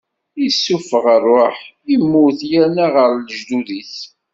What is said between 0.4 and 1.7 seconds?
Issufeɣ ṛṛuḥ,